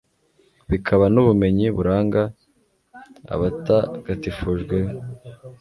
bikaba 0.69 1.05
n'ubumenyi 1.13 1.67
buranga 1.75 2.21
abatagatifujwe 3.33 4.75
be 4.85 4.91